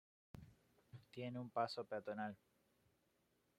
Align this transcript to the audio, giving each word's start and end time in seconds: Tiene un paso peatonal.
Tiene 1.11 1.39
un 1.39 1.51
paso 1.51 1.85
peatonal. 1.85 2.35